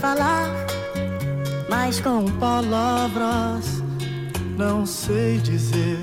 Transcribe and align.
falar, 0.00 0.48
mas 1.68 2.00
com 2.00 2.24
palavras 2.38 3.82
não 4.56 4.84
sei 4.86 5.38
dizer 5.38 5.98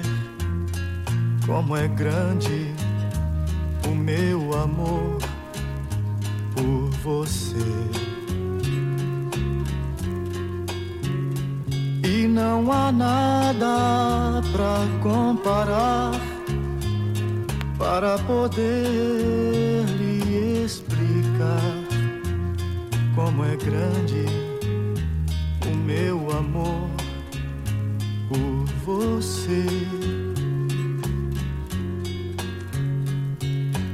como 1.46 1.76
é 1.76 1.88
grande 1.88 2.74
o 3.86 3.96
meu 3.96 4.54
amor 4.58 5.18
por 6.54 6.90
você. 7.04 7.56
E 12.04 12.28
não 12.28 12.72
há 12.72 12.92
nada 12.92 14.42
pra 14.52 14.78
comparar 15.04 16.12
para 17.78 18.18
poder 18.20 19.86
lhe 19.98 20.64
explicar 20.64 21.75
como 23.26 23.44
é 23.44 23.56
grande 23.56 24.24
o 25.66 25.76
meu 25.76 26.30
amor 26.30 26.92
por 28.30 28.66
você. 28.86 29.66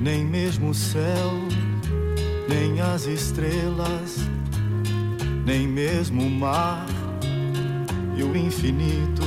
Nem 0.01 0.25
mesmo 0.25 0.71
o 0.71 0.73
céu, 0.73 1.31
nem 2.49 2.81
as 2.81 3.05
estrelas, 3.05 4.17
nem 5.45 5.65
mesmo 5.65 6.23
o 6.23 6.29
mar 6.29 6.85
e 8.17 8.23
o 8.23 8.35
infinito 8.35 9.23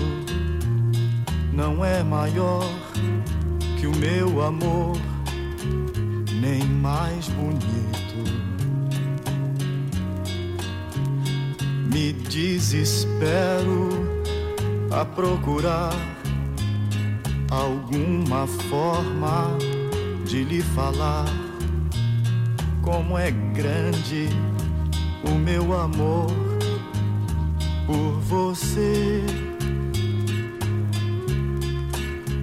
não 1.51 1.83
é 1.83 2.03
maior 2.03 2.69
que 3.81 3.87
o 3.87 3.97
meu 3.97 4.43
amor, 4.43 4.99
nem 6.43 6.63
mais 6.63 7.27
bonito. 7.29 7.74
Me 11.95 12.13
desespero 12.13 13.89
a 14.91 15.05
procurar 15.05 15.95
alguma 17.49 18.49
forma 18.49 19.57
de 20.27 20.43
lhe 20.43 20.61
falar 20.61 21.25
como 22.83 23.17
é 23.17 23.31
grande 23.31 24.29
o 25.25 25.37
meu 25.39 25.73
amor 25.73 26.33
por 27.87 28.19
você. 28.23 29.23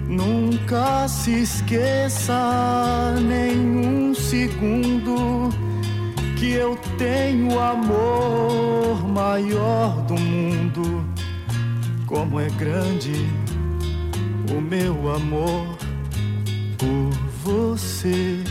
Nunca 0.08 1.06
se 1.08 1.42
esqueça 1.42 3.14
nenhum 3.20 4.14
segundo 4.14 5.50
que 6.42 6.54
eu 6.54 6.76
tenho 6.98 7.56
amor 7.60 9.06
maior 9.06 10.02
do 10.08 10.14
mundo. 10.18 11.06
Como 12.04 12.40
é 12.40 12.48
grande 12.58 13.12
o 14.52 14.60
meu 14.60 15.08
amor 15.14 15.78
por 16.76 17.12
você. 17.44 18.42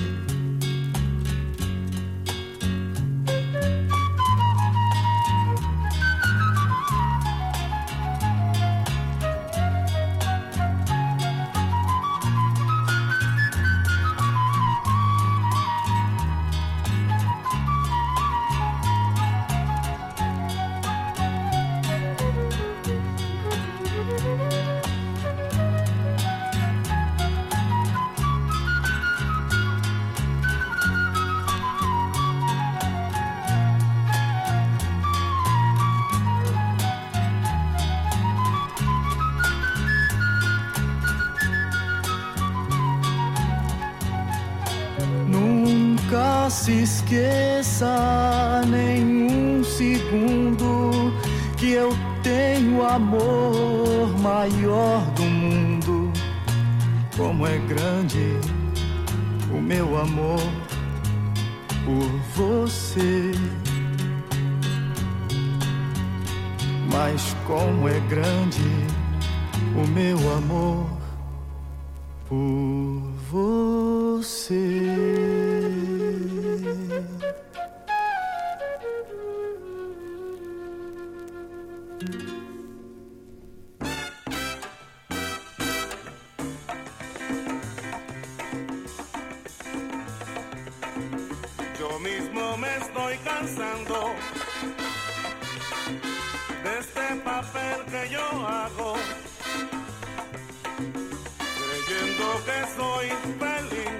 soy 102.81 103.09
feliz. 103.41 103.91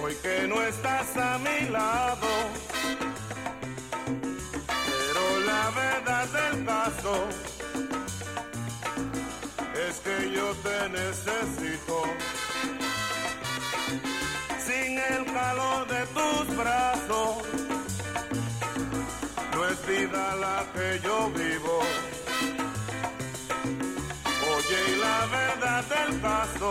Hoy 0.00 0.14
que 0.24 0.46
no 0.46 0.56
estás 0.62 1.16
a 1.16 1.38
mi 1.46 1.58
lado. 1.70 2.30
Pero 4.90 5.22
la 5.50 5.64
verdad 5.82 6.26
del 6.38 6.56
caso 6.66 7.14
es 9.86 9.94
que 10.04 10.16
yo 10.36 10.46
te 10.66 10.78
necesito. 11.00 11.96
Sin 14.66 14.90
el 15.12 15.22
calor 15.38 15.80
de 15.94 16.02
tus 16.16 16.44
brazos, 16.62 17.32
no 19.54 19.60
es 19.70 19.78
vida 19.86 20.24
la 20.44 20.58
que 20.74 20.88
yo 21.06 21.30
vivo 21.30 21.78
la 25.18 25.26
verdad 25.26 25.84
del 25.84 26.20
caso 26.20 26.70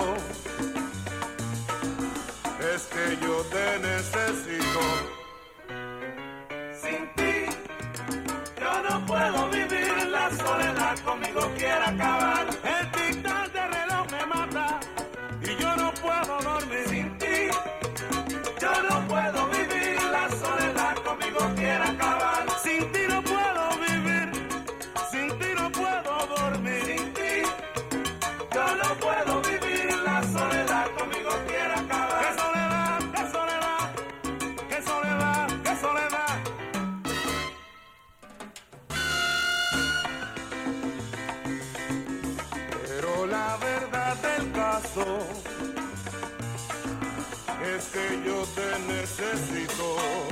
es 2.74 2.82
que 2.94 3.18
yo 3.22 3.36
te 3.54 3.80
necesito. 3.80 4.84
Sin 6.82 7.02
ti, 7.18 7.36
yo 8.62 8.74
no 8.90 9.06
puedo 9.06 9.50
vivir, 9.50 10.08
la 10.08 10.30
soledad 10.30 10.98
conmigo 11.00 11.42
quiere 11.58 11.86
acabar. 11.86 12.57
necesito. 49.34 50.27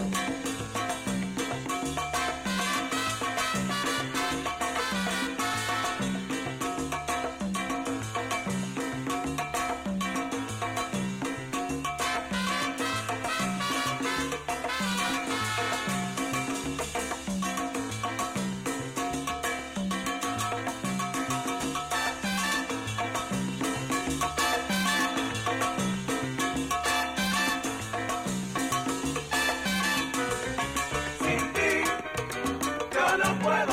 no 33.18 33.40
puedo. 33.40 33.65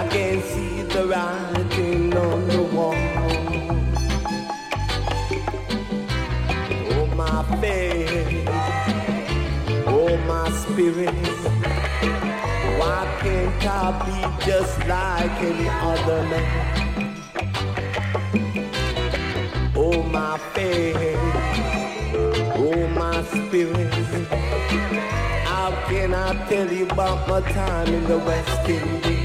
I 0.00 0.06
can't 0.08 0.44
see 0.44 0.82
the 0.82 1.06
writing 1.06 2.14
on 2.14 2.48
the 2.48 2.62
wall. 2.74 2.94
Oh 6.92 7.06
my 7.16 7.42
faith, 7.60 8.48
oh 9.86 10.16
my 10.28 10.50
spirit. 10.50 11.14
Why 12.78 13.00
can't 13.22 13.66
I 13.66 13.86
be 14.06 14.44
just 14.44 14.78
like 14.86 15.40
any 15.40 15.68
other 15.68 16.22
man? 16.30 16.76
Oh 19.74 20.02
my 20.02 20.36
faith, 20.54 21.16
oh 22.56 22.88
my 22.88 23.22
spirit. 23.24 23.94
How 25.60 25.72
can 25.90 26.14
I 26.14 26.32
tell 26.48 26.72
you 26.72 26.86
about 26.86 27.28
my 27.28 27.42
time 27.52 27.92
in 27.92 28.06
the 28.06 28.16
West 28.16 28.66
Indies? 28.66 29.19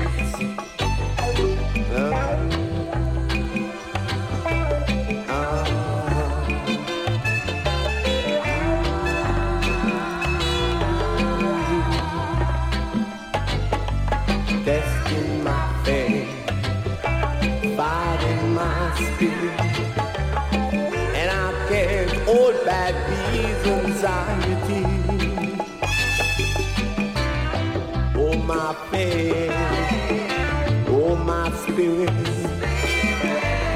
Oh, 30.87 31.15
my 31.15 31.51
spirit, 31.63 32.09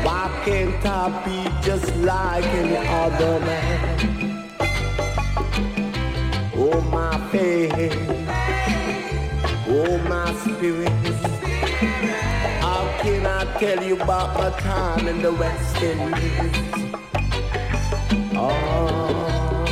why 0.05 0.41
can't 0.45 0.85
I 0.85 1.09
be 1.25 1.39
just 1.65 1.95
like 1.97 2.45
any 2.45 2.77
other 2.77 3.39
man? 3.41 3.99
Oh, 6.55 6.81
my 6.91 7.17
faith, 7.31 7.93
oh, 9.67 9.97
my 10.09 10.33
spirit. 10.43 10.89
How 12.61 12.83
can 13.01 13.25
I 13.25 13.45
tell 13.59 13.83
you 13.83 13.95
about 13.95 14.35
my 14.37 14.49
time 14.59 15.07
in 15.07 15.21
the 15.21 15.31
West 15.33 15.81
Indies? 15.81 16.93
Oh, 18.35 19.65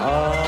oh. 0.00 0.41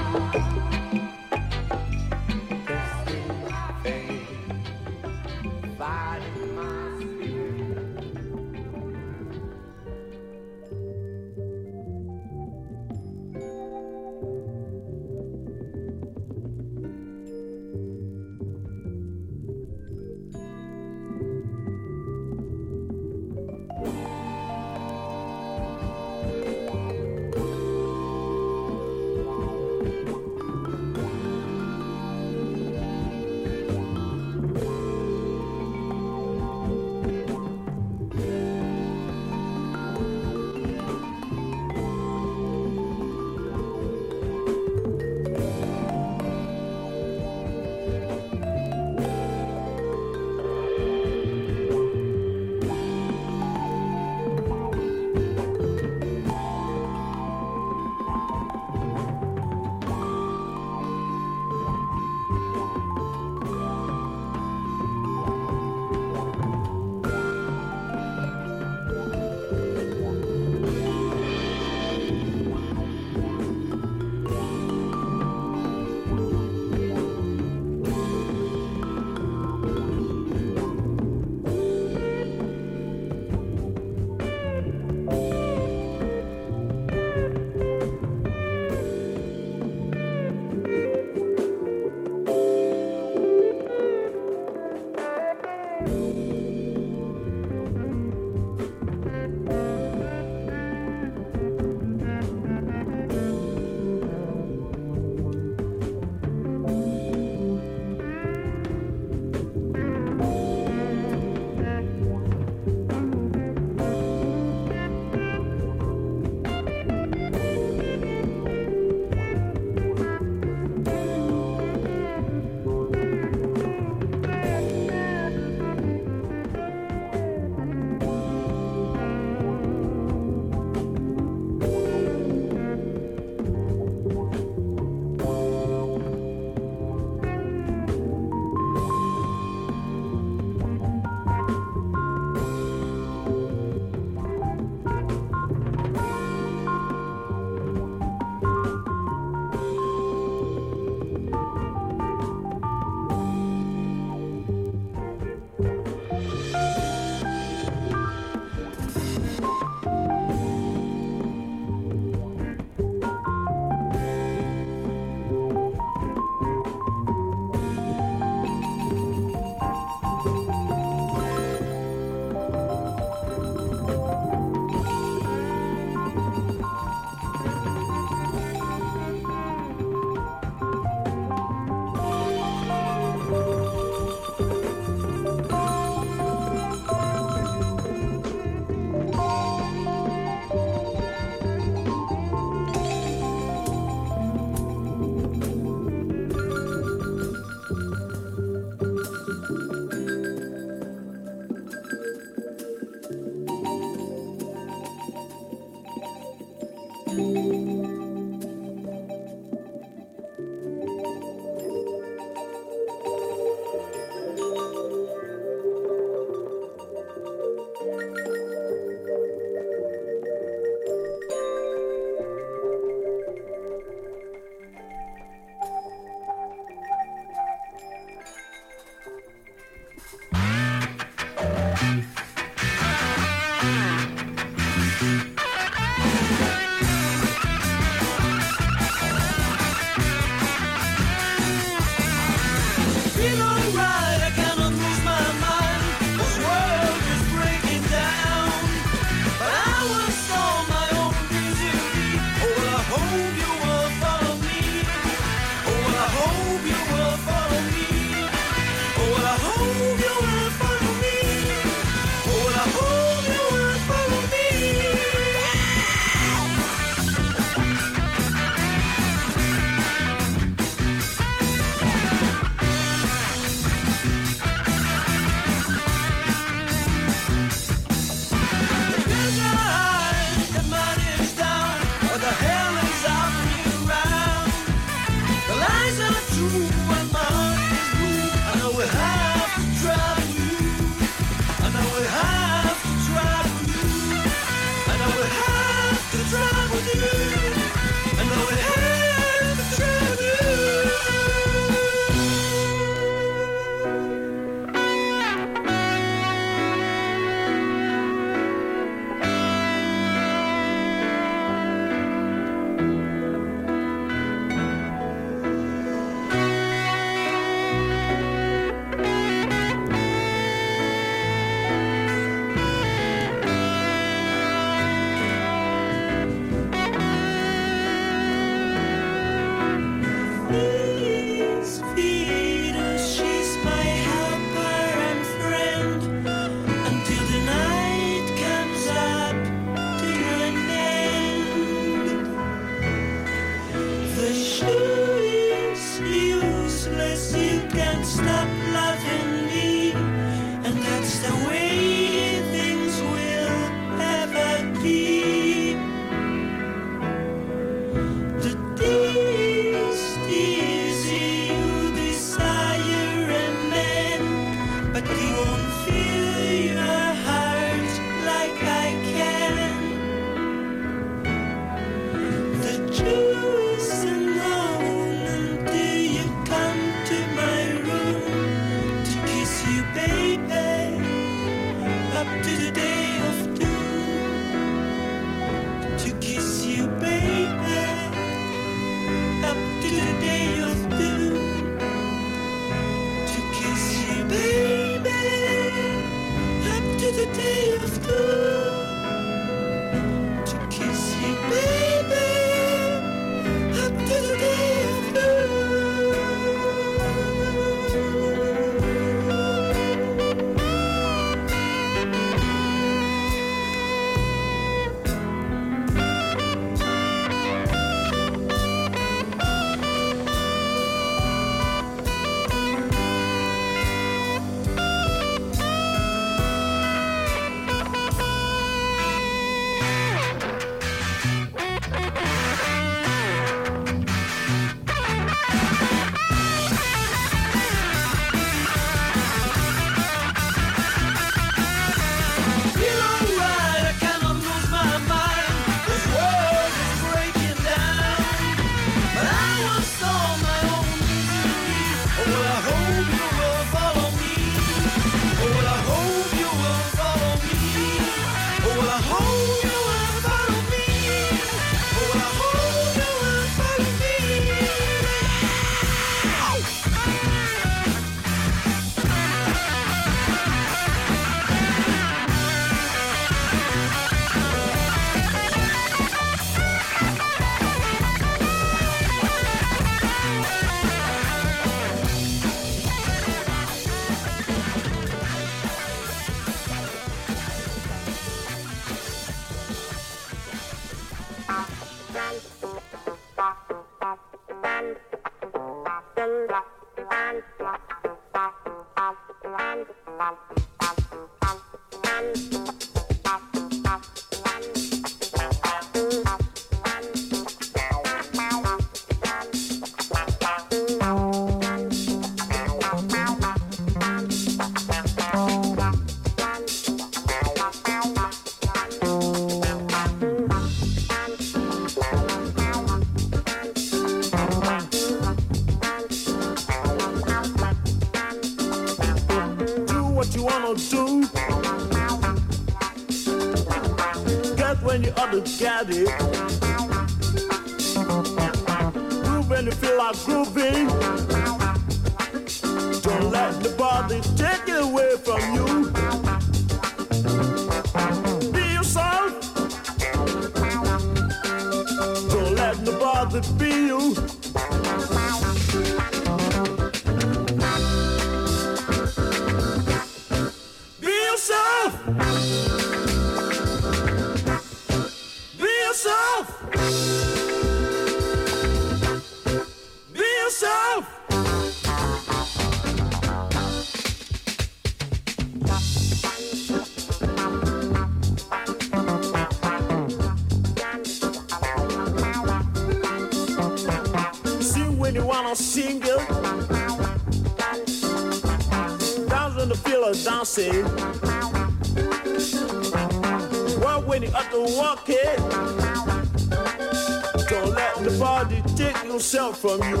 From 599.53 599.81
you. 599.83 600.00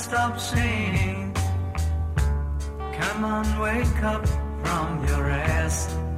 stop 0.00 0.40
singing. 0.40 1.32
Come 2.98 3.24
on, 3.24 3.58
wake 3.60 4.02
up 4.02 4.26
from 4.62 5.06
your 5.06 5.24
rest. 5.24 6.09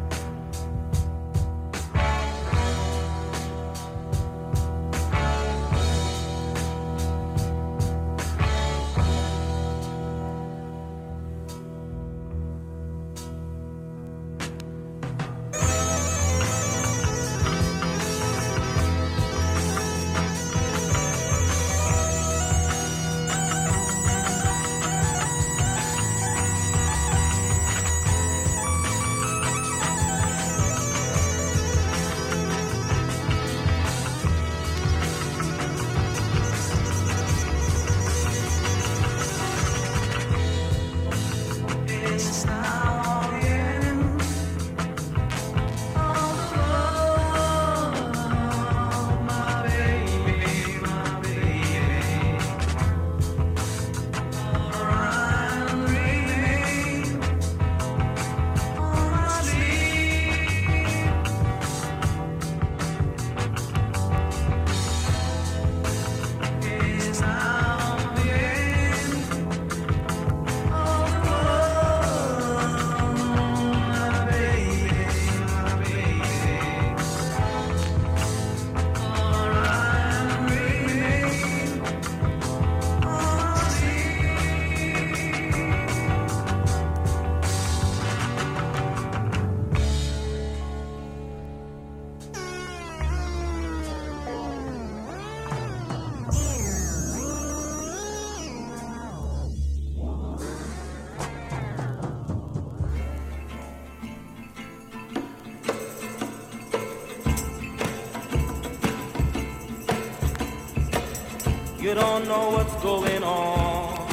You 111.93 112.01
don't 112.01 112.26
know 112.26 112.49
what's 112.49 112.74
going 112.82 113.22
on. 113.22 114.09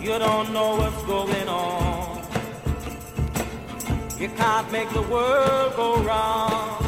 You 0.00 0.18
don't 0.18 0.50
know 0.50 0.76
what's 0.76 1.02
going 1.02 1.46
on. 1.46 2.22
You 4.18 4.30
can't 4.30 4.72
make 4.72 4.88
the 4.94 5.02
world 5.02 5.76
go 5.76 6.02
round. 6.02 6.86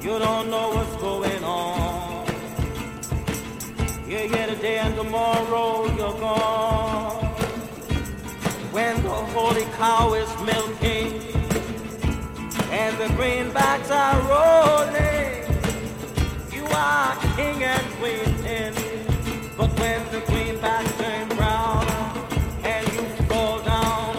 You 0.00 0.16
don't 0.20 0.48
know 0.48 0.68
what's 0.76 0.96
going 1.02 1.42
on. 1.42 2.26
You're 4.08 4.28
here 4.28 4.46
today 4.46 4.78
and 4.78 4.94
tomorrow 4.94 5.86
you're 5.96 6.20
gone. 6.20 7.24
When 8.70 9.02
the 9.02 9.18
holy 9.34 9.64
cow 9.76 10.14
is 10.14 10.30
milking 10.50 11.20
and 12.70 12.96
the 12.96 13.08
greenbacks 13.18 13.90
are 13.90 14.20
rolling 14.30 15.05
and 17.62 17.86
queen. 17.98 18.34
But 19.56 19.70
when 19.80 20.00
the 20.12 20.20
brown 21.36 21.86
and 22.64 22.86
you 22.94 23.02
fall 23.28 23.60
down, 23.60 24.16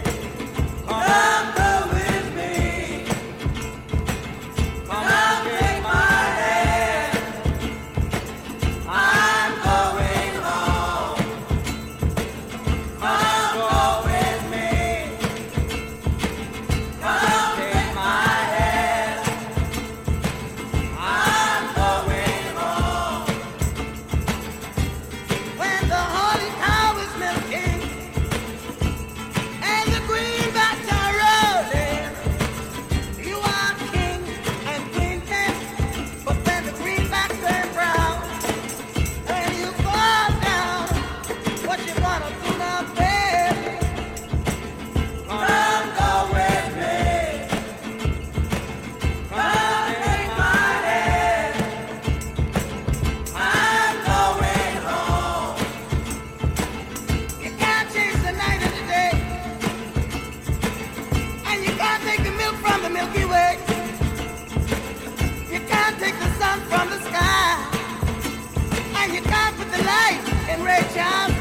Richard! 70.69 71.38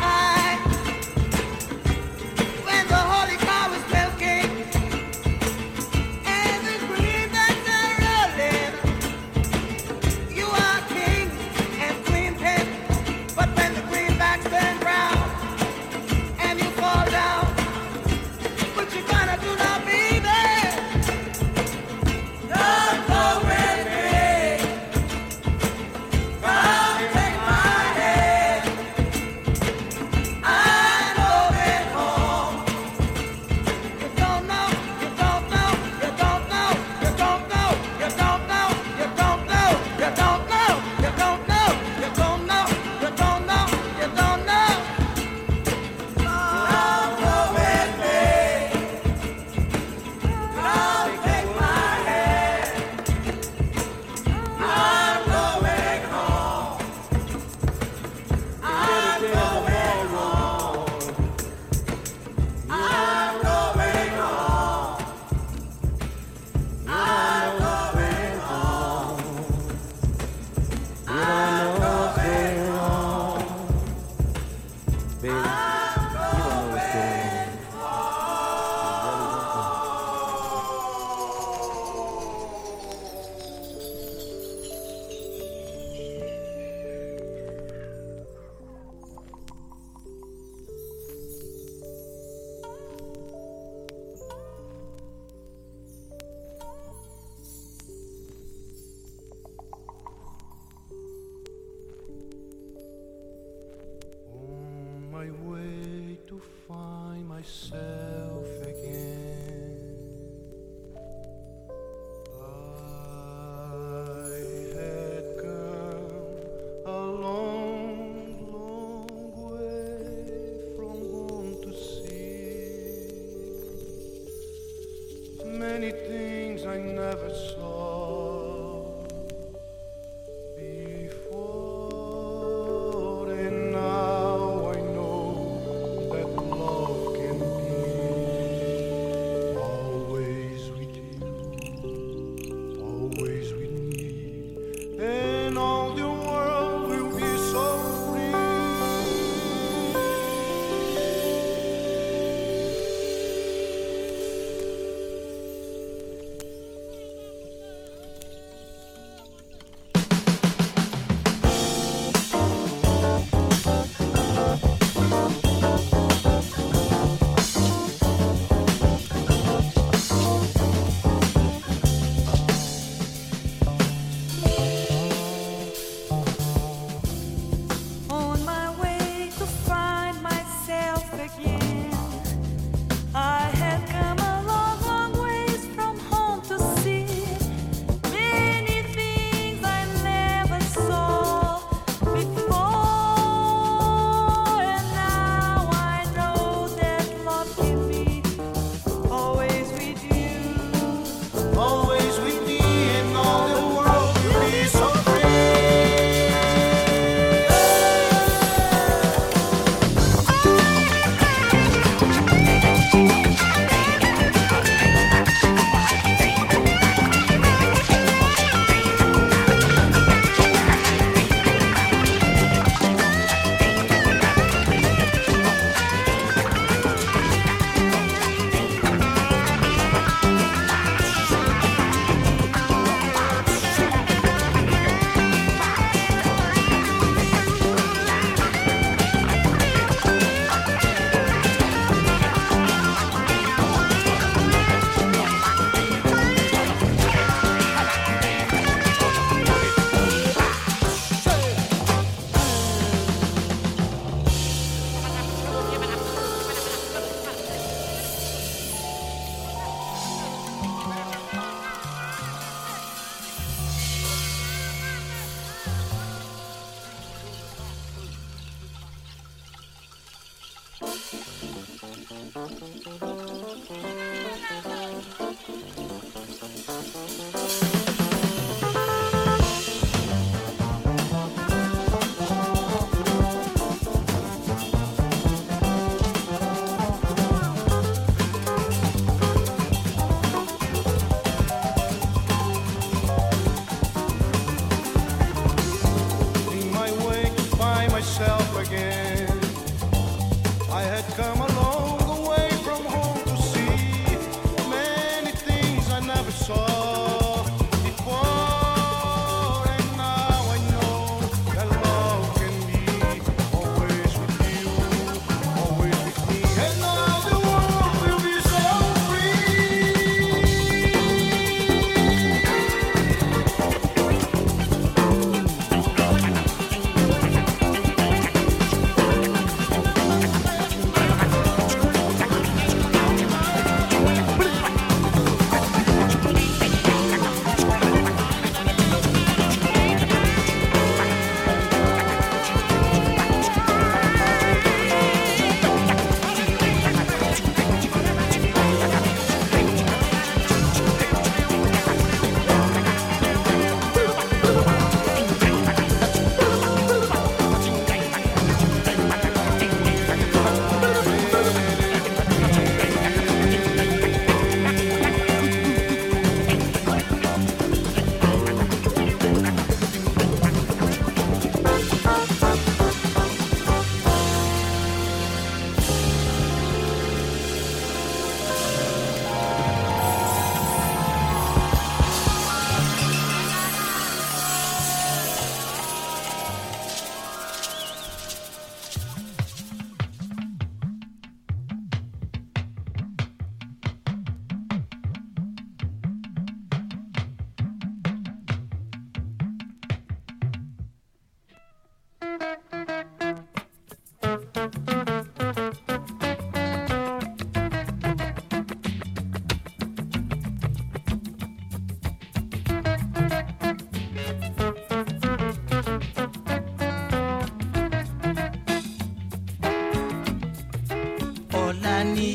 ní 422.15 422.31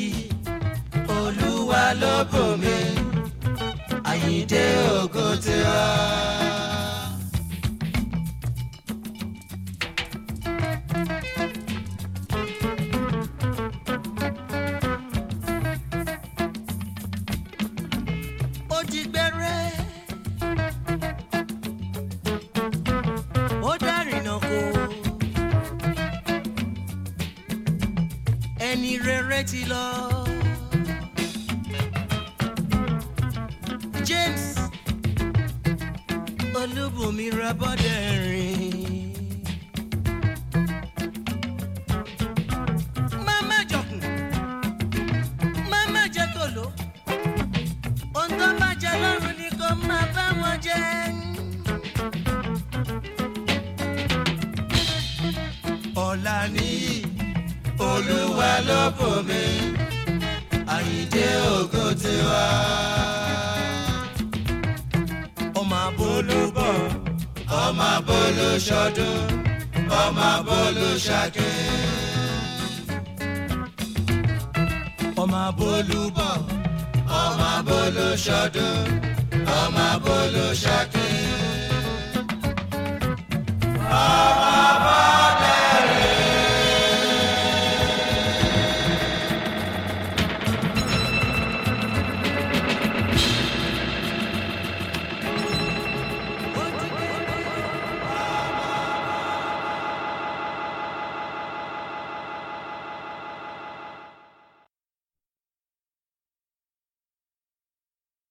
olúwa 1.19 1.83
ló 2.01 2.15
bò 2.31 2.43
àyíǹde 4.11 4.63
ògo 4.99 5.25
ti 5.43 5.55
wá. 5.69 5.83